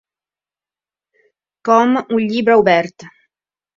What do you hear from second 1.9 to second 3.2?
un llibre obert.